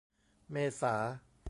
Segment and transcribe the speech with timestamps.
[0.51, 0.93] เมษา